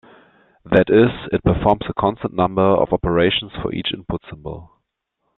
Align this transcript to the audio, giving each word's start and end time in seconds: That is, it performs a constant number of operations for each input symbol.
That 0.65 0.89
is, 0.89 1.11
it 1.31 1.43
performs 1.43 1.83
a 1.87 1.93
constant 1.93 2.33
number 2.33 2.63
of 2.65 2.91
operations 2.91 3.51
for 3.61 3.71
each 3.71 3.93
input 3.93 4.21
symbol. 4.27 4.71